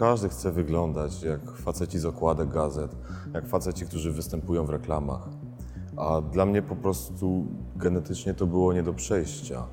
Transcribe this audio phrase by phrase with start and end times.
[0.00, 2.96] każdy chce wyglądać jak faceci z okładek gazet,
[3.34, 5.28] jak faceci, którzy występują w reklamach.
[5.96, 9.66] A dla mnie po prostu genetycznie to było nie do przejścia.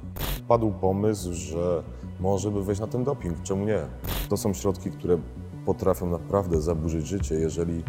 [0.47, 1.83] Padł pomysł, że
[2.19, 3.79] może by wejść na ten doping, czemu nie?
[4.29, 5.17] To są środki, które
[5.65, 7.83] potrafią naprawdę zaburzyć życie, jeżeli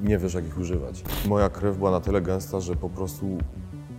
[0.00, 1.04] nie wiesz, jak ich używać.
[1.28, 3.26] Moja krew była na tyle gęsta, że po prostu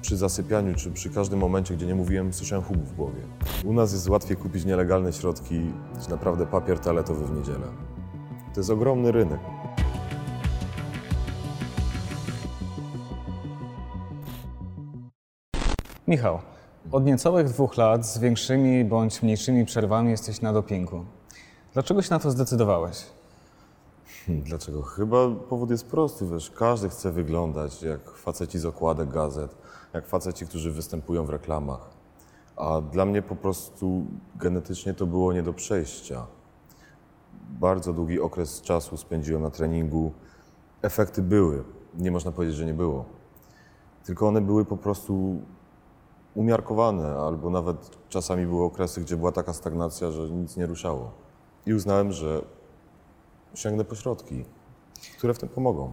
[0.01, 3.21] przy zasypianiu, czy przy każdym momencie, gdzie nie mówiłem, słyszałem huk w głowie.
[3.65, 5.59] U nas jest łatwiej kupić nielegalne środki,
[5.97, 7.67] niż naprawdę papier toaletowy w niedzielę.
[8.53, 9.39] To jest ogromny rynek.
[16.07, 16.39] Michał,
[16.91, 21.05] od niecałych dwóch lat z większymi bądź mniejszymi przerwami jesteś na dopingu.
[21.73, 23.05] Dlaczego się na to zdecydowałeś?
[24.47, 24.81] Dlaczego?
[24.81, 29.55] Chyba powód jest prosty, wiesz, każdy chce wyglądać jak faceci z okładek gazet,
[29.93, 31.89] jak faceci, którzy występują w reklamach.
[32.55, 36.27] A dla mnie po prostu genetycznie to było nie do przejścia.
[37.49, 40.11] Bardzo długi okres czasu spędziłem na treningu.
[40.81, 41.63] Efekty były,
[41.97, 43.05] nie można powiedzieć, że nie było.
[44.05, 45.41] Tylko one były po prostu
[46.35, 51.11] umiarkowane, albo nawet czasami były okresy, gdzie była taka stagnacja, że nic nie ruszało.
[51.65, 52.41] I uznałem, że
[53.55, 54.45] sięgnę po środki,
[55.17, 55.91] które w tym pomogą.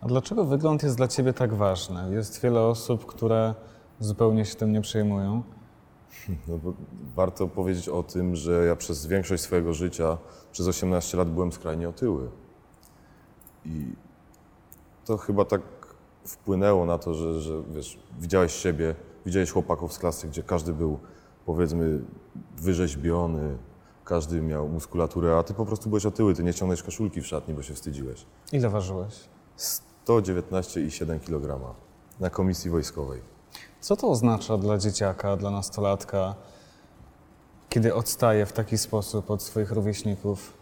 [0.00, 2.14] A dlaczego wygląd jest dla ciebie tak ważny?
[2.14, 3.54] Jest wiele osób, które
[4.00, 5.42] zupełnie się tym nie przejmują.
[6.48, 6.58] No
[7.16, 10.18] warto powiedzieć o tym, że ja przez większość swojego życia,
[10.52, 12.28] przez 18 lat byłem skrajnie otyły.
[13.64, 13.92] I
[15.04, 15.60] to chyba tak
[16.24, 18.94] wpłynęło na to, że, że wiesz, widziałeś siebie,
[19.26, 20.98] widziałeś chłopaków z klasy, gdzie każdy był
[21.46, 22.00] powiedzmy
[22.56, 23.58] wyrzeźbiony,
[24.10, 27.54] każdy miał muskulaturę, a ty po prostu byłeś otyły, ty nie ciągnąłeś koszulki w szatni,
[27.54, 28.26] bo się wstydziłeś.
[28.52, 29.14] Ile ważyłeś?
[30.06, 31.74] 119,7 kg
[32.20, 33.20] na komisji wojskowej.
[33.80, 36.34] Co to oznacza dla dzieciaka, dla nastolatka,
[37.68, 40.52] kiedy odstaje w taki sposób od swoich rówieśników?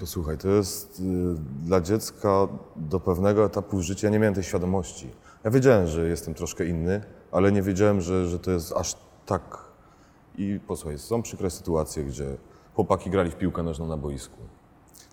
[0.00, 1.02] Posłuchaj, to jest y,
[1.64, 4.06] dla dziecka do pewnego etapu życia.
[4.06, 5.10] Ja nie miałem tej świadomości.
[5.44, 7.02] Ja wiedziałem, że jestem troszkę inny,
[7.32, 8.96] ale nie wiedziałem, że, że to jest aż
[9.26, 9.58] tak.
[10.38, 12.36] I posłuchaj, są przykre sytuacje, gdzie
[12.76, 14.38] chłopaki grali w piłkę nożną na boisku.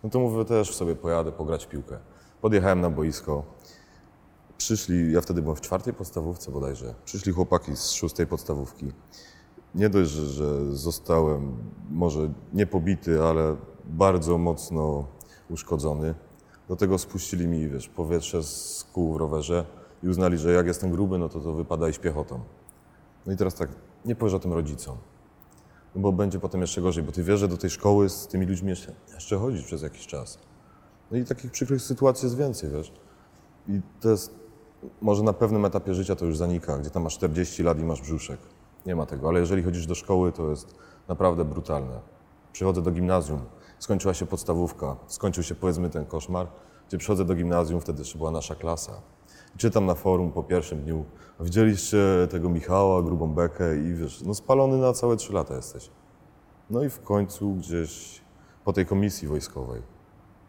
[0.03, 1.97] No to mówię, też sobie pojadę pograć w piłkę.
[2.41, 3.43] Podjechałem na boisko.
[4.57, 6.93] Przyszli, ja wtedy byłem w czwartej podstawówce bodajże.
[7.05, 8.91] Przyszli chłopaki z szóstej podstawówki.
[9.75, 11.57] Nie dość, że, zostałem
[11.89, 15.07] może nie pobity, ale bardzo mocno
[15.49, 16.15] uszkodzony.
[16.67, 19.65] Do tego spuścili mi, wiesz, powietrze z kół w rowerze
[20.03, 22.39] i uznali, że jak jestem gruby, no to to wypada iść piechotą.
[23.25, 23.69] No i teraz tak,
[24.05, 24.97] nie powiesz o tym rodzicom,
[25.95, 28.45] no bo będzie potem jeszcze gorzej, bo ty wiesz, że do tej szkoły z tymi
[28.45, 30.39] ludźmi jeszcze, jeszcze przez jakiś czas.
[31.11, 32.91] No i takich przykrych sytuacji jest więcej, wiesz.
[33.67, 34.35] I to jest,
[35.01, 38.01] może na pewnym etapie życia to już zanika, gdzie tam masz 40 lat i masz
[38.01, 38.39] brzuszek.
[38.85, 40.75] Nie ma tego, ale jeżeli chodzisz do szkoły, to jest
[41.07, 41.99] naprawdę brutalne.
[42.53, 43.39] Przychodzę do gimnazjum,
[43.79, 46.47] skończyła się podstawówka, skończył się powiedzmy ten koszmar,
[46.87, 49.01] gdzie przychodzę do gimnazjum, wtedy jeszcze była nasza klasa.
[49.57, 51.05] Czytam na forum po pierwszym dniu,
[51.39, 51.97] widzieliście
[52.31, 55.89] tego Michała, grubą bekę i wiesz, no spalony na całe trzy lata jesteś.
[56.69, 58.21] No i w końcu gdzieś
[58.65, 59.81] po tej komisji wojskowej,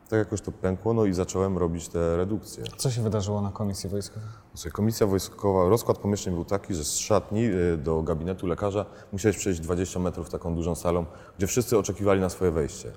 [0.08, 2.64] tak jakoś to pękło, no i zacząłem robić te redukcje.
[2.76, 4.28] Co się wydarzyło na komisji wojskowej?
[4.54, 9.36] Słuchaj, komisja wojskowa, rozkład pomieszczeń był taki, że z szatni y, do gabinetu lekarza musiałeś
[9.36, 11.06] przejść 20 metrów taką dużą salą,
[11.38, 12.92] gdzie wszyscy oczekiwali na swoje wejście.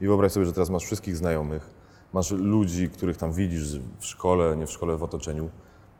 [0.00, 1.79] I wyobraź sobie, że teraz masz wszystkich znajomych,
[2.12, 5.50] masz ludzi, których tam widzisz w szkole, nie w szkole, w otoczeniu,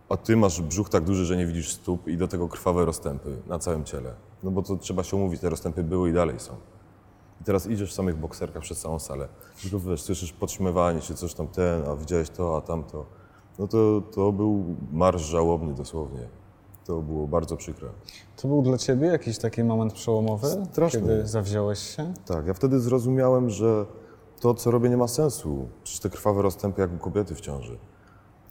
[0.09, 3.37] a ty masz brzuch tak duży, że nie widzisz stóp i do tego krwawe rozstępy
[3.47, 4.15] na całym ciele.
[4.43, 6.53] No bo to trzeba się umówić, te rozstępy były i dalej są.
[7.41, 9.29] I teraz idziesz w samych bokserkach przez całą salę.
[9.63, 13.07] Tylko wiesz, słyszysz podtrzymywanie się, coś tam ten, a widziałeś to, a tamto.
[13.59, 16.29] No to, to był marsz żałobny dosłownie.
[16.87, 17.89] To było bardzo przykre.
[18.37, 21.01] To był dla ciebie jakiś taki moment przełomowy, Straszny.
[21.01, 22.13] kiedy zawziąłeś się?
[22.27, 23.87] Tak, ja wtedy zrozumiałem, że
[24.41, 25.69] to, co robię, nie ma sensu.
[25.85, 27.79] Przecież te krwawe rozstępy jak u kobiety w ciąży.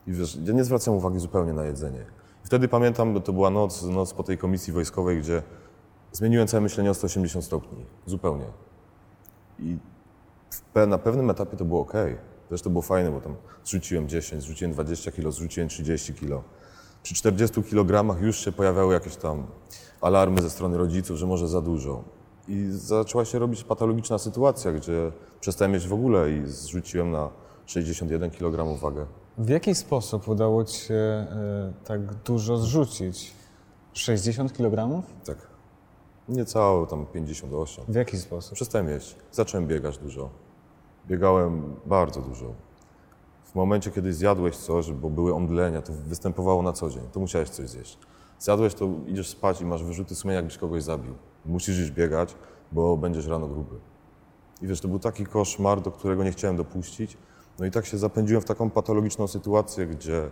[0.08, 2.06] I wiesz, ja nie zwracam uwagi zupełnie na jedzenie.
[2.44, 5.44] I wtedy pamiętam, to była noc, noc po tej komisji wojskowej, gdzie
[6.12, 7.86] zmieniłem całe myślenie o 180 stopni.
[8.06, 8.46] Zupełnie.
[9.60, 9.78] I
[10.88, 11.94] na pewnym etapie to było ok.
[12.50, 16.44] Też to było fajne, bo tam zrzuciłem 10, zrzuciłem 20 kilo, zrzuciłem 30 kilo.
[17.04, 19.48] Przy 40 kilogramach już się pojawiały jakieś tam
[20.02, 22.04] alarmy ze strony rodziców, że może za dużo.
[22.50, 27.30] I zaczęła się robić patologiczna sytuacja, gdzie przestałem mieć w ogóle i zrzuciłem na
[27.66, 29.06] 61 kg wagę.
[29.38, 31.28] W jaki sposób udało ci się
[31.80, 33.34] y, tak dużo zrzucić?
[33.94, 35.04] 60 kg?
[35.26, 35.38] Tak.
[36.30, 37.86] Niecałe tam 58.
[37.88, 38.54] W jaki sposób?
[38.54, 39.16] Przestałem jeść.
[39.32, 40.30] Zacząłem biegać dużo.
[41.08, 42.54] Biegałem bardzo dużo.
[43.44, 47.50] W momencie, kiedy zjadłeś coś, bo były omdlenia, to występowało na co dzień, to musiałeś
[47.50, 47.98] coś zjeść.
[48.40, 51.14] Zjadłeś, to idziesz spać i masz wyrzuty sumienia, jakbyś kogoś zabił.
[51.46, 52.36] Musisz iść biegać,
[52.72, 53.76] bo będziesz rano gruby.
[54.62, 57.18] I wiesz, to był taki koszmar, do którego nie chciałem dopuścić.
[57.60, 60.30] No i tak się zapędziłem w taką patologiczną sytuację, gdzie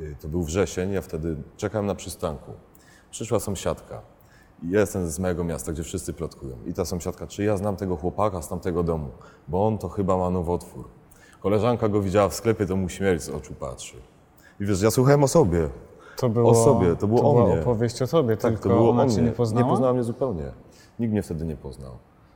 [0.00, 2.52] y, to był wrzesień, ja wtedy czekałem na przystanku.
[3.10, 4.00] Przyszła sąsiadka.
[4.62, 6.56] Ja jestem z mojego miasta, gdzie wszyscy plotkują.
[6.66, 9.10] I ta sąsiadka, czy ja znam tego chłopaka z tamtego domu,
[9.48, 10.88] bo on to chyba ma nowotwór.
[11.40, 13.96] Koleżanka go widziała w sklepie, to mu śmierć z oczu patrzy.
[14.60, 15.68] I wiesz, ja słuchałem o sobie.
[16.20, 17.60] To było, O sobie, to było o była mnie.
[17.62, 19.22] opowieść o tobie, Tak, tylko to było ona o mnie.
[19.22, 19.64] nie poznała?
[19.66, 20.44] Nie poznała mnie zupełnie.
[20.98, 21.92] Nikt mnie wtedy nie poznał.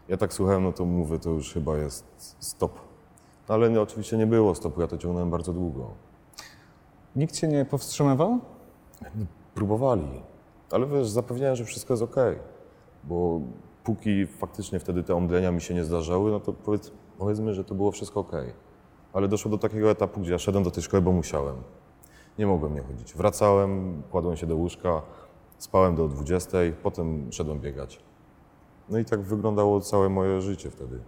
[0.08, 2.04] Ja tak słuchałem, no to mówię, to już chyba jest
[2.40, 2.72] stop.
[3.48, 5.86] No ale nie, oczywiście nie było stopu, ja to ciągnąłem bardzo długo.
[7.16, 8.38] Nikt cię nie powstrzymywał?
[9.54, 10.22] Próbowali,
[10.70, 12.38] ale wiesz, zapewniałem, że wszystko jest okej.
[13.04, 13.40] Bo
[13.84, 17.74] póki faktycznie wtedy te omdlenia mi się nie zdarzały, no to powiedz, powiedzmy, że to
[17.74, 18.52] było wszystko okej.
[19.12, 21.56] Ale doszło do takiego etapu, gdzie ja szedłem do tej szkoły, bo musiałem.
[22.38, 23.14] Nie mogłem nie chodzić.
[23.14, 25.02] Wracałem, kładłem się do łóżka,
[25.58, 28.00] spałem do 20, potem szedłem biegać.
[28.88, 30.98] No i tak wyglądało całe moje życie wtedy.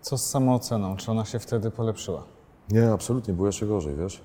[0.00, 0.96] Co z samooceną?
[0.96, 2.22] Czy ona się wtedy polepszyła?
[2.70, 4.22] Nie, absolutnie, było jeszcze gorzej, wiesz.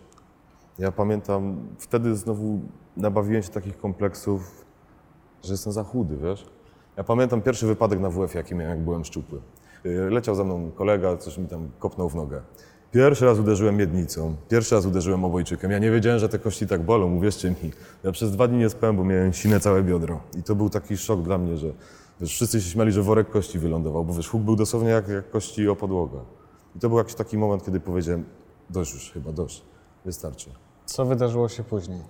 [0.79, 2.59] Ja pamiętam, wtedy znowu
[2.97, 4.65] nabawiłem się takich kompleksów,
[5.43, 6.45] że jestem za chudy, wiesz.
[6.97, 9.41] Ja pamiętam pierwszy wypadek na WF, jaki miałem, jak byłem szczupły.
[9.83, 12.41] Yy, Leciał za mną kolega, coś mi tam kopnął w nogę.
[12.91, 15.71] Pierwszy raz uderzyłem miednicą, pierwszy raz uderzyłem obojczykiem.
[15.71, 17.71] Ja nie wiedziałem, że te kości tak bolą, uwierzcie mi.
[18.03, 20.19] Ja przez dwa dni nie spałem, bo miałem sine całe biodro.
[20.37, 21.67] I to był taki szok dla mnie, że
[22.21, 25.29] wiesz, wszyscy się śmiali, że worek kości wylądował, bo wiesz, huk był dosłownie jak, jak
[25.29, 26.19] kości o podłogę.
[26.75, 28.25] I to był jakiś taki moment, kiedy powiedziałem,
[28.69, 29.63] dość już chyba, dość,
[30.05, 30.49] wystarczy.
[30.85, 32.01] Co wydarzyło się później?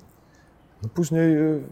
[0.84, 1.64] No później y,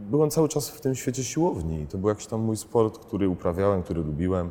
[0.00, 1.86] byłem cały czas w tym świecie siłowni.
[1.86, 4.50] To był jakiś tam mój sport, który uprawiałem, który lubiłem.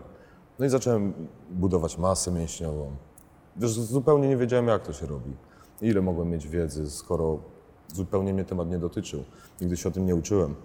[0.59, 1.13] No i zacząłem
[1.51, 2.91] budować masę mięśniową.
[3.57, 5.31] Wiesz, zupełnie nie wiedziałem, jak to się robi.
[5.81, 7.39] Ile mogłem mieć wiedzy, skoro
[7.93, 9.23] zupełnie mnie temat nie dotyczył.
[9.61, 10.55] Nigdy się o tym nie uczyłem.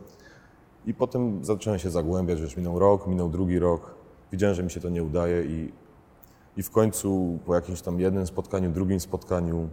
[0.87, 3.95] I potem zacząłem się zagłębiać, wiesz, minął rok, minął drugi rok.
[4.33, 5.73] Widziałem, że mi się to nie udaje i,
[6.57, 9.69] i w końcu po jakimś tam jednym spotkaniu, drugim spotkaniu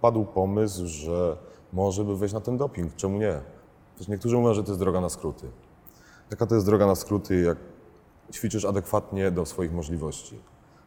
[0.00, 1.36] padł pomysł, że
[1.72, 3.40] może by wejść na ten doping, czemu nie?
[3.94, 5.50] Przecież niektórzy mówią, że to jest droga na skróty.
[6.30, 7.58] Jaka to jest droga na skróty, jak
[8.32, 10.38] ćwiczysz adekwatnie do swoich możliwości?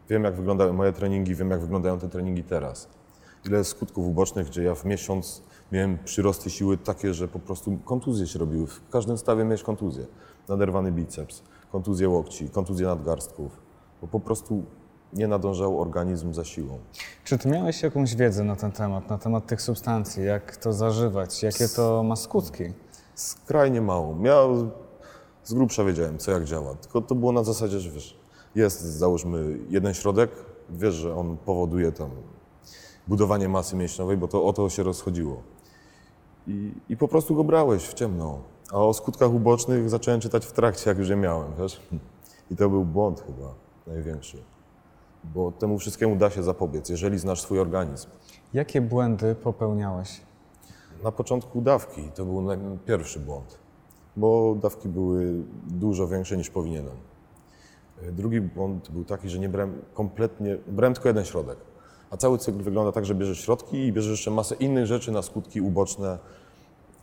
[0.09, 2.87] Wiem, jak wyglądają moje treningi, wiem, jak wyglądają te treningi teraz.
[3.45, 5.41] Ile skutków ubocznych, gdzie ja w miesiąc
[5.71, 8.67] miałem przyrosty siły takie, że po prostu kontuzje się robiły.
[8.67, 10.05] W każdym stawie miałeś kontuzję.
[10.47, 13.57] Naderwany biceps, kontuzje łokci, kontuzje nadgarstków.
[14.01, 14.63] Bo po prostu
[15.13, 16.79] nie nadążał organizm za siłą.
[17.23, 21.43] Czy ty miałeś jakąś wiedzę na ten temat, na temat tych substancji, jak to zażywać,
[21.43, 22.63] jakie to ma skutki?
[23.15, 24.17] Skrajnie mało.
[24.23, 24.43] Ja
[25.43, 26.75] z grubsza wiedziałem, co jak działa.
[26.75, 28.19] Tylko to było na zasadzie, że wiesz,
[28.55, 30.31] jest załóżmy jeden środek,
[30.69, 32.09] wiesz, że on powoduje tam
[33.07, 35.41] budowanie masy mięśniowej, bo to o to się rozchodziło.
[36.47, 38.39] I, I po prostu go brałeś w ciemno.
[38.71, 41.81] A o skutkach ubocznych zacząłem czytać w trakcie, jak już je miałem, wiesz?
[42.51, 43.53] I to był błąd chyba
[43.87, 44.37] największy.
[45.23, 48.07] Bo temu wszystkiemu da się zapobiec, jeżeli znasz swój organizm.
[48.53, 50.21] Jakie błędy popełniałeś?
[51.03, 52.47] Na początku dawki to był
[52.85, 53.59] pierwszy błąd,
[54.17, 56.95] bo dawki były dużo większe niż powinienem.
[58.11, 61.57] Drugi błąd był taki, że nie brałem kompletnie, brałem tylko jeden środek.
[62.09, 65.21] A cały cykl wygląda tak, że bierzesz środki i bierzesz jeszcze masę innych rzeczy na
[65.21, 66.17] skutki uboczne.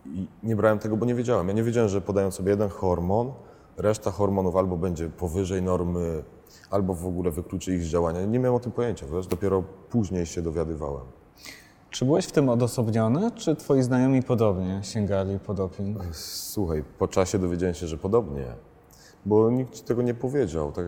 [0.06, 1.48] I nie brałem tego, bo nie wiedziałem.
[1.48, 3.32] Ja nie wiedziałem, że podając sobie jeden hormon,
[3.76, 6.22] reszta hormonów albo będzie powyżej normy,
[6.70, 8.24] albo w ogóle wykluczy ich z działania.
[8.24, 9.26] Nie miałem o tym pojęcia, wiesz?
[9.26, 11.04] dopiero później się dowiadywałem.
[11.90, 15.98] Czy byłeś w tym odosobniony, czy twoi znajomi podobnie sięgali po doping?
[16.12, 18.44] Słuchaj, po czasie dowiedziałem się, że podobnie,
[19.26, 20.72] bo nikt ci tego nie powiedział.
[20.72, 20.84] Tak,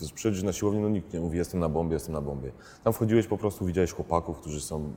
[0.00, 2.50] wiesz, przychodzisz na siłownię, no nikt nie mówi, jestem na bombie, jestem na bombie.
[2.84, 4.92] Tam wchodziłeś po prostu, widziałeś chłopaków, którzy są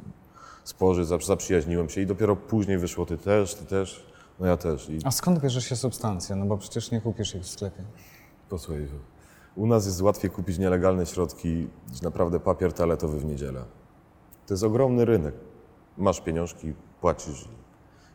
[0.64, 4.06] sporzy, zap- zaprzyjaźniłem się i dopiero później wyszło, ty też, ty też,
[4.40, 4.90] no ja też.
[4.90, 6.36] I A skąd bierze się substancje?
[6.36, 7.84] No bo przecież nie kupisz ich w sklepie.
[8.50, 8.88] posłuchaj,
[9.56, 13.64] u nas jest łatwiej kupić nielegalne środki niż naprawdę papier toaletowy w niedzielę.
[14.48, 15.36] To jest ogromny rynek.
[15.98, 17.48] Masz pieniążki, płacisz.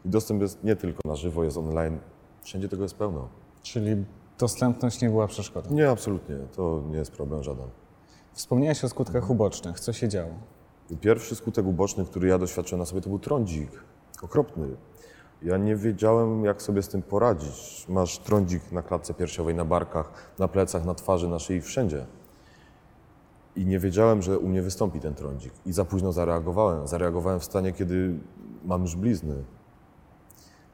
[0.04, 1.98] I dostęp jest nie tylko na żywo, jest online.
[2.42, 3.28] Wszędzie tego jest pełno.
[3.62, 4.04] Czyli
[4.38, 5.74] dostępność nie była przeszkodą.
[5.74, 6.36] Nie, absolutnie.
[6.56, 7.68] To nie jest problem żaden.
[8.32, 9.80] Wspomniałeś o skutkach ubocznych.
[9.80, 10.32] Co się działo?
[11.00, 13.70] Pierwszy skutek uboczny, który ja doświadczyłem na sobie, to był trądzik.
[14.22, 14.68] Okropny.
[15.42, 17.86] Ja nie wiedziałem, jak sobie z tym poradzić.
[17.88, 22.06] Masz trądzik na klatce piersiowej, na barkach, na plecach, na twarzy, na szyi, wszędzie.
[23.56, 25.52] I nie wiedziałem, że u mnie wystąpi ten trądzik.
[25.66, 26.86] I za późno zareagowałem.
[26.86, 28.14] Zareagowałem w stanie, kiedy
[28.64, 29.44] mam już blizny.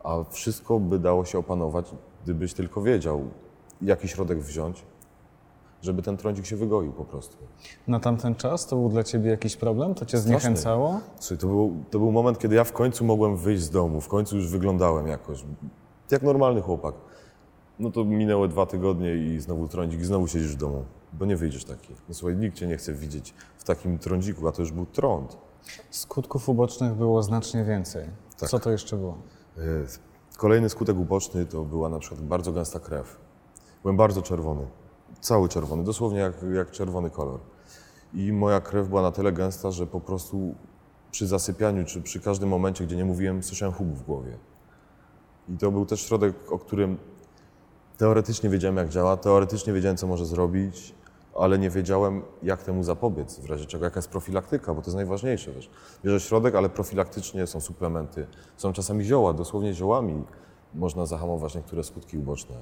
[0.05, 3.25] A wszystko by dało się opanować, gdybyś tylko wiedział,
[3.83, 4.85] jaki środek wziąć,
[5.83, 7.37] żeby ten trądzik się wygoił po prostu.
[7.89, 9.95] Na tamten czas to był dla ciebie jakiś problem?
[9.95, 11.01] To cię zniechęcało?
[11.21, 14.09] Słuchaj, to był, to był moment, kiedy ja w końcu mogłem wyjść z domu, w
[14.09, 15.45] końcu już wyglądałem jakoś,
[16.11, 16.95] jak normalny chłopak.
[17.79, 21.37] No to minęły dwa tygodnie i znowu trądzik i znowu siedzisz w domu, bo nie
[21.37, 21.95] wyjdziesz taki.
[22.09, 25.39] No słuchaj, nikt cię nie chce widzieć w takim trądziku, a to już był trąd.
[25.91, 28.09] Skutków ubocznych było znacznie więcej.
[28.39, 28.49] Tak.
[28.49, 29.19] Co to jeszcze było?
[29.59, 29.63] E,
[30.37, 33.17] Kolejny skutek uboczny to była na przykład bardzo gęsta krew.
[33.83, 34.67] Byłem bardzo czerwony,
[35.21, 37.41] cały czerwony, dosłownie jak, jak czerwony kolor.
[38.15, 40.55] I moja krew była na tyle gęsta, że po prostu
[41.11, 44.37] przy zasypianiu, czy przy każdym momencie, gdzie nie mówiłem, słyszałem huk w głowie.
[45.49, 46.99] I to był też środek, o którym
[47.99, 50.95] teoretycznie wiedziałem, jak działa, teoretycznie wiedziałem, co może zrobić,
[51.39, 54.97] ale nie wiedziałem, jak temu zapobiec, w razie czego, jaka jest profilaktyka, bo to jest
[54.97, 55.53] najważniejsze.
[55.53, 55.71] Wiesz.
[56.05, 60.25] Bierze środek, ale profilaktycznie są suplementy, są czasami zioła, dosłownie ziołami
[60.75, 62.57] można zahamować niektóre skutki uboczne.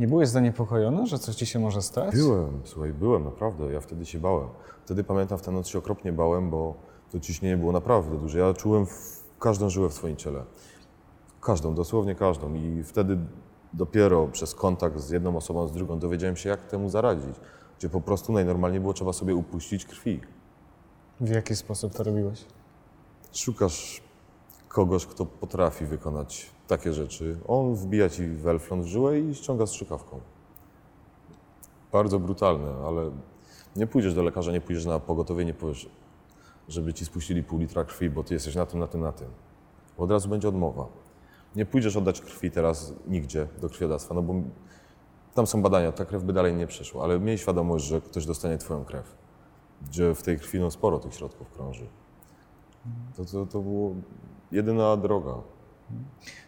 [0.00, 2.14] Nie byłeś zaniepokojony, że coś ci się może stać?
[2.14, 4.48] Byłem, słuchaj, byłem naprawdę, ja wtedy się bałem.
[4.84, 6.74] Wtedy pamiętam, w tę noc się okropnie bałem, bo
[7.10, 8.38] to ciśnienie było naprawdę duże.
[8.38, 8.86] Ja czułem
[9.38, 10.44] każdą żyłę w swoim ciele.
[11.40, 12.54] Każdą, dosłownie każdą.
[12.54, 13.18] I wtedy
[13.72, 17.36] dopiero przez kontakt z jedną osobą, z drugą dowiedziałem się, jak temu zaradzić.
[17.78, 20.20] Gdzie po prostu najnormalniej było trzeba sobie upuścić krwi.
[21.20, 22.44] W jaki sposób to robiłeś?
[23.32, 24.02] Szukasz
[24.68, 27.38] kogoś, kto potrafi wykonać takie rzeczy.
[27.48, 30.20] On wbija ci welflon w żyłę i ściąga strzykawką.
[31.92, 33.10] Bardzo brutalne, ale
[33.76, 35.90] nie pójdziesz do lekarza, nie pójdziesz na pogotowie, nie powiesz,
[36.68, 39.28] żeby ci spuścili pół litra krwi, bo ty jesteś na tym, na tym, na tym.
[39.98, 40.86] Od razu będzie odmowa.
[41.56, 44.34] Nie pójdziesz oddać krwi teraz nigdzie do krwiodawstwa, no bo
[45.34, 48.58] tam są badania, ta krew by dalej nie przeszła, ale miej świadomość, że ktoś dostanie
[48.58, 49.16] twoją krew,
[49.82, 51.86] gdzie w tej krwi no, sporo tych środków krąży.
[53.16, 53.94] To, to, to było
[54.52, 55.34] jedyna droga.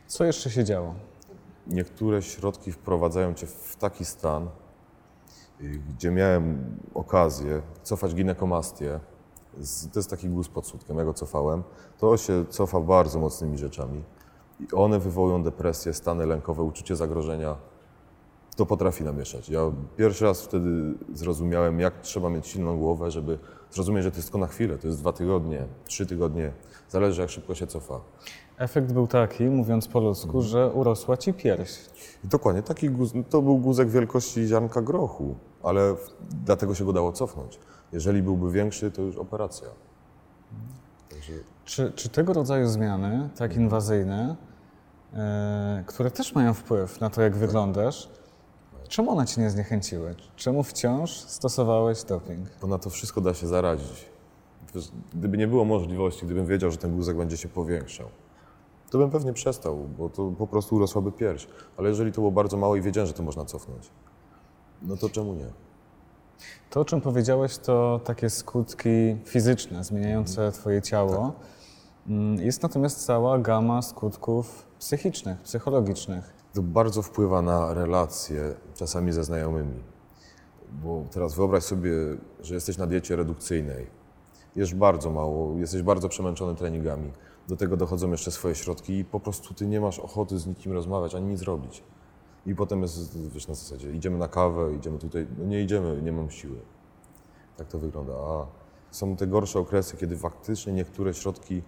[0.07, 0.95] Co jeszcze się działo?
[1.67, 4.49] Niektóre środki wprowadzają cię w taki stan,
[5.89, 9.01] gdzie miałem okazję cofać ginekomastię.
[9.93, 11.63] To jest taki guz pod sutkiem, ja go cofałem.
[11.99, 14.03] To się cofa bardzo mocnymi rzeczami.
[14.61, 17.57] I one wywołują depresję, stany lękowe, uczucie zagrożenia.
[18.57, 19.49] To potrafi namieszać.
[19.49, 19.61] Ja
[19.97, 23.39] pierwszy raz wtedy zrozumiałem, jak trzeba mieć silną głowę, żeby
[23.73, 26.53] zrozumieć, że to jest tylko na chwilę, to jest dwa tygodnie, trzy tygodnie.
[26.89, 28.01] Zależy, jak szybko się cofa.
[28.59, 31.79] Efekt był taki, mówiąc po ludzku, że urosła ci pierś.
[32.25, 36.15] Dokładnie, taki guz, to był guzek wielkości ziarnka grochu, ale w-
[36.45, 37.59] dlatego się go dało cofnąć.
[37.93, 39.69] Jeżeli byłby większy, to już operacja.
[41.11, 41.33] Także
[41.65, 44.37] Czy, czy tego rodzaju zmiany, tak inwazyjne,
[45.15, 48.09] e, które też mają wpływ na to, jak wyglądasz,
[48.93, 50.15] czemu one cię nie zniechęciły?
[50.37, 52.49] Czemu wciąż stosowałeś doping?
[52.61, 54.05] bo na to wszystko da się zaradzić.
[54.75, 58.09] Wiesz, Gdyby nie było możliwości, gdybym wiedział, że ten guzek będzie się powiększał,
[58.91, 61.47] to bym pewnie przestał, bo to po prostu urosłaby pierś.
[61.77, 63.91] Ale jeżeli to było bardzo mało i wiedziałem, że to można cofnąć,
[64.83, 65.47] no to czemu nie?
[66.71, 71.33] To, o czym powiedziałeś, to takie skutki fizyczne, zmieniające twoje ciało.
[72.09, 76.42] Mm, Jest natomiast cała gama skutków psychicznych, psychologicznych.
[76.53, 79.83] To bardzo wpływa na relacje, czasami ze znajomymi.
[80.73, 81.91] Bo teraz wyobraź sobie,
[82.41, 83.87] że jesteś na diecie redukcyjnej.
[84.57, 87.13] Jesz bardzo mało, jesteś bardzo przemęczony treningami.
[87.49, 90.73] Do tego dochodzą jeszcze swoje środki i po prostu ty nie masz ochoty z nikim
[90.73, 91.83] rozmawiać, ani nic robić.
[92.47, 96.13] I potem jest, wiesz, na zasadzie, idziemy na kawę, idziemy tutaj, no nie idziemy, nie
[96.13, 96.59] mam siły.
[97.57, 98.13] Tak to wygląda.
[98.13, 98.47] A
[98.91, 101.63] są te gorsze okresy, kiedy faktycznie niektóre środki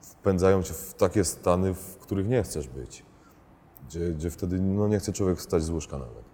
[0.00, 3.04] wpędzają cię w takie stany, w których nie chcesz być
[3.88, 6.24] gdzie, gdzie wtedy no, nie chce człowiek wstać z łóżka nawet.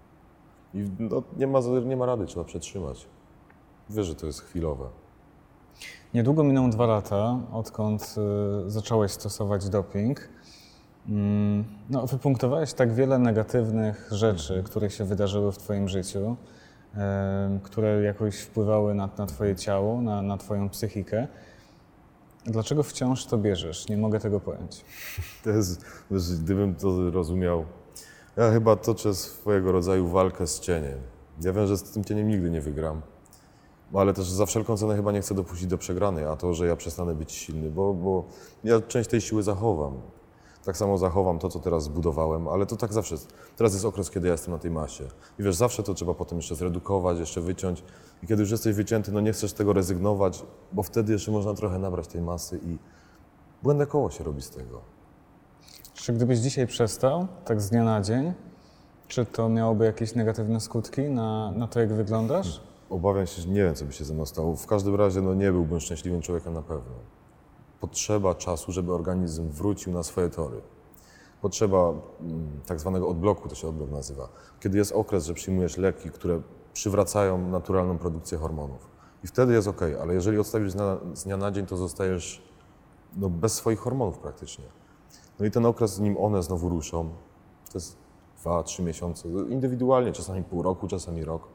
[0.75, 3.07] I no, nie, ma, nie ma rady, trzeba przetrzymać.
[3.91, 4.85] Wiesz, że to jest chwilowe.
[6.15, 8.15] Niedługo miną dwa lata, odkąd
[8.67, 10.29] y, zacząłeś stosować doping.
[11.09, 16.37] Mm, No, wypunktowałeś tak wiele negatywnych rzeczy, które się wydarzyły w Twoim życiu,
[16.95, 21.29] em, które jakoś wpływały na, na Twoje ciało, na, na Twoją psychikę.
[22.47, 23.89] Dlaczego wciąż to bierzesz?
[23.89, 24.85] Nie mogę tego pojąć.
[25.45, 25.85] To jest,
[26.43, 27.65] gdybym to rozumiał,
[28.37, 30.99] ja chyba toczę swojego rodzaju walkę z cieniem.
[31.43, 33.03] Ja wiem, że z tym cieniem nigdy nie wygram,
[33.95, 36.77] ale też za wszelką cenę chyba nie chcę dopuścić do przegranej, a to, że ja
[36.77, 38.25] przestanę być silny, bo, bo
[38.65, 40.01] ja część tej siły zachowam.
[40.64, 43.33] Tak samo zachowam to, co teraz zbudowałem, ale to tak zawsze jest.
[43.57, 45.04] Teraz jest okres, kiedy ja jestem na tej masie.
[45.38, 47.85] I wiesz, zawsze to trzeba potem jeszcze zredukować, jeszcze wyciąć.
[48.23, 50.42] I kiedy już jesteś wycięty, no nie chcesz tego rezygnować,
[50.73, 52.78] bo wtedy jeszcze można trochę nabrać tej masy i
[53.62, 54.81] błędne koło się robi z tego.
[55.95, 58.33] Czy gdybyś dzisiaj przestał, tak z dnia na dzień,
[59.09, 62.61] czy to miałoby jakieś negatywne skutki na, na to, jak wyglądasz?
[62.90, 64.57] Obawiam się, że nie wiem, co by się ze mną stało.
[64.57, 66.92] W każdym razie no, nie byłbym szczęśliwym człowiekiem na pewno.
[67.83, 70.61] Potrzeba czasu, żeby organizm wrócił na swoje tory.
[71.41, 71.79] Potrzeba
[72.21, 74.29] mm, tak zwanego odbloku, to się odblok nazywa.
[74.61, 78.89] Kiedy jest okres, że przyjmujesz leki, które przywracają naturalną produkcję hormonów.
[79.25, 80.73] I wtedy jest ok, ale jeżeli odstawisz
[81.15, 82.43] z dnia, na dzień, to zostajesz
[83.17, 84.65] no, bez swoich hormonów praktycznie.
[85.41, 87.09] No i ten okres, nim one znowu ruszą,
[87.73, 87.97] to jest
[88.41, 91.49] dwa, trzy miesiące, indywidualnie, czasami pół roku, czasami rok.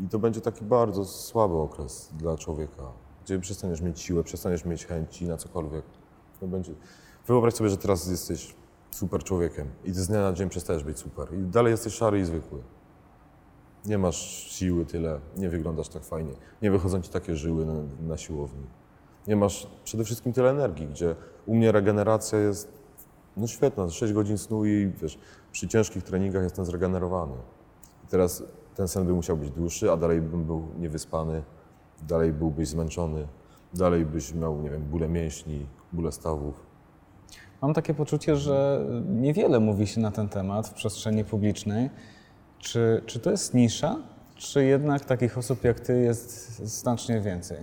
[0.00, 4.86] I to będzie taki bardzo słaby okres dla człowieka, gdzie przestaniesz mieć siłę, przestaniesz mieć
[4.86, 5.84] chęci na cokolwiek.
[6.40, 6.74] To będzie...
[7.26, 8.54] Wyobraź sobie, że teraz jesteś
[8.90, 12.24] super człowiekiem i z dnia na dzień przestajesz być super i dalej jesteś szary i
[12.24, 12.58] zwykły.
[13.84, 14.16] Nie masz
[14.50, 17.74] siły tyle, nie wyglądasz tak fajnie, nie wychodzą ci takie żyły na,
[18.08, 18.66] na siłowni.
[19.26, 21.16] Nie masz przede wszystkim tyle energii, gdzie
[21.46, 22.68] u mnie regeneracja jest
[23.36, 25.18] no świetna, 6 godzin snu i wiesz,
[25.52, 27.36] przy ciężkich treningach jestem zregenerowany.
[28.04, 28.42] I teraz
[28.74, 31.42] ten sen by musiał być dłuższy, a dalej bym był niewyspany,
[32.02, 33.26] dalej byłbyś zmęczony,
[33.74, 36.66] dalej byś miał, nie wiem, bóle mięśni, bóle stawów.
[37.62, 41.90] Mam takie poczucie, że niewiele mówi się na ten temat w przestrzeni publicznej.
[42.58, 43.96] Czy, czy to jest nisza,
[44.34, 47.58] czy jednak takich osób jak ty jest znacznie więcej?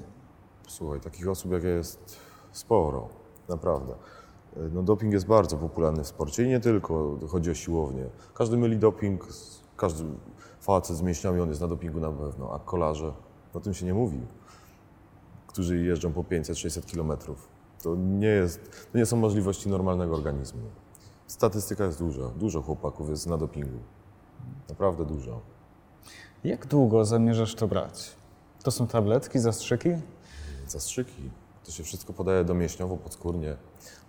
[0.67, 2.19] Słuchaj, takich osób jak ja jest
[2.51, 3.09] sporo,
[3.49, 3.93] naprawdę.
[4.73, 8.05] No, doping jest bardzo popularny w sporcie i nie tylko, chodzi o siłownię.
[8.33, 9.27] Każdy myli doping,
[9.77, 10.03] każdy
[10.59, 13.13] facet z mięśniami, on jest na dopingu na pewno, a kolarze,
[13.53, 14.19] o tym się nie mówi,
[15.47, 17.47] którzy jeżdżą po 500-600 kilometrów.
[17.83, 20.61] To nie, jest, to nie są możliwości normalnego organizmu.
[21.27, 23.79] Statystyka jest duża, dużo chłopaków jest na dopingu.
[24.69, 25.41] Naprawdę dużo.
[26.43, 28.11] Jak długo zamierzasz to brać?
[28.63, 29.89] To są tabletki, zastrzyki?
[30.67, 31.29] Zastrzyki.
[31.63, 33.55] To się wszystko podaje domięśniowo, podskórnie.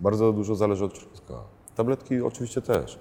[0.01, 1.45] Bardzo dużo zależy od człowieka.
[1.77, 2.99] Tabletki oczywiście też.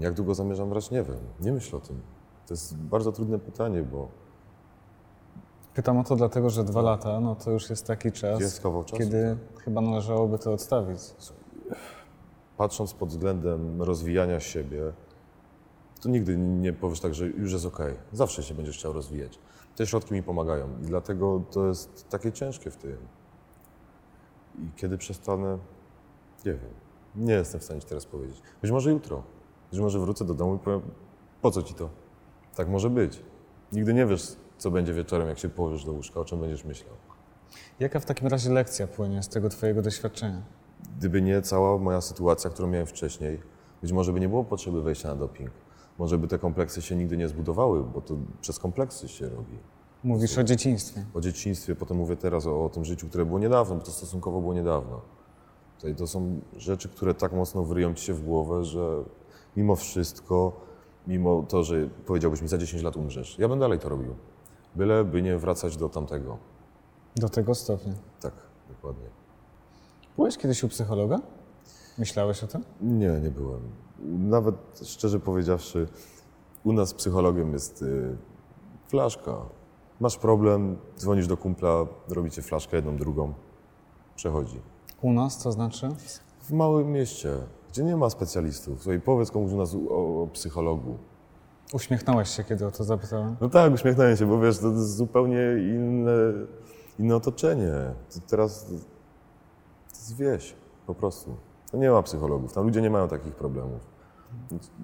[0.00, 0.90] Jak długo zamierzam brać?
[0.90, 1.18] Nie wiem.
[1.40, 2.00] Nie myślę o tym.
[2.46, 4.08] To jest bardzo trudne pytanie, bo
[5.76, 8.84] Pytam o to dlatego, że dwa lata no to już jest taki czas, Jest czasu,
[8.98, 10.98] kiedy chyba należałoby to odstawić.
[12.56, 14.92] patrząc pod względem rozwijania siebie,
[16.02, 17.78] to nigdy nie powiesz tak, że już jest ok.
[18.12, 19.38] Zawsze się będziesz chciał rozwijać.
[19.76, 22.96] Te środki mi pomagają i dlatego to jest takie ciężkie w tym.
[24.58, 25.58] I kiedy przestanę,
[26.46, 26.74] nie wiem.
[27.16, 28.42] Nie jestem w stanie ci teraz powiedzieć.
[28.62, 29.22] Być może jutro.
[29.70, 30.80] Być może wrócę do domu i powiem,
[31.42, 31.88] po co ci to?
[32.54, 33.22] Tak może być.
[33.72, 36.94] Nigdy nie wiesz, co będzie wieczorem, jak się położysz do łóżka, o czym będziesz myślał.
[37.80, 40.42] Jaka w takim razie lekcja płynie z tego twojego doświadczenia?
[40.98, 43.40] Gdyby nie cała moja sytuacja, którą miałem wcześniej,
[43.82, 45.50] być może by nie było potrzeby wejścia na doping.
[45.98, 49.58] Może by te kompleksy się nigdy nie zbudowały, bo to przez kompleksy się robi.
[50.04, 51.04] Mówisz o dzieciństwie.
[51.14, 54.40] O dzieciństwie, potem mówię teraz o, o tym życiu, które było niedawno, bo to stosunkowo
[54.40, 55.00] było niedawno.
[55.76, 59.04] Tutaj to są rzeczy, które tak mocno wryją ci się w głowę, że
[59.56, 60.52] mimo wszystko,
[61.06, 64.14] mimo to, że powiedziałbyś mi za 10 lat umrzesz, ja bym dalej to robił.
[64.76, 66.38] Byle by nie wracać do tamtego.
[67.16, 67.92] Do tego stopnia.
[68.20, 68.32] Tak,
[68.68, 69.06] dokładnie.
[70.16, 71.20] Byłeś kiedyś u psychologa?
[71.98, 72.64] Myślałeś o tym?
[72.80, 73.60] Nie, nie byłem.
[74.28, 75.88] Nawet szczerze powiedziawszy,
[76.64, 78.16] u nas psychologiem jest y,
[78.88, 79.36] flaszka.
[80.00, 83.34] Masz problem, dzwonisz do kumpla, robicie flaszkę jedną, drugą,
[84.16, 84.60] przechodzi.
[85.02, 85.88] U nas to znaczy?
[86.40, 87.36] W małym mieście,
[87.68, 90.98] gdzie nie ma specjalistów, Słuchaj, powiedz komuś u nas o, o psychologu.
[91.72, 93.36] Uśmiechnąłeś się, kiedy o to zapytałem.
[93.40, 96.12] No tak, uśmiechnąłem się, bo wiesz, to jest zupełnie inne,
[96.98, 97.72] inne otoczenie.
[98.14, 98.72] To teraz to
[99.90, 100.54] jest wieś,
[100.86, 101.36] po prostu.
[101.70, 103.80] To nie ma psychologów, tam ludzie nie mają takich problemów.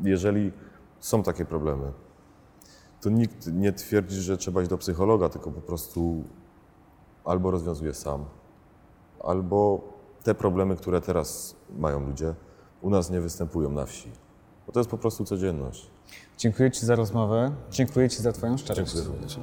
[0.02, 0.52] Jeżeli
[1.00, 1.92] są takie problemy,
[3.00, 6.24] to nikt nie twierdzi, że trzeba iść do psychologa, tylko po prostu
[7.24, 8.24] albo rozwiązuje sam,
[9.24, 9.80] albo
[10.22, 12.34] te problemy, które teraz mają ludzie,
[12.80, 14.10] u nas nie występują na wsi.
[14.72, 15.86] Bo to jest po prostu codzienność.
[16.38, 17.52] Dziękuję Ci za rozmowę.
[17.70, 18.92] Dziękuję Ci za Twoją szczerość.
[18.92, 19.38] Dziękuję również.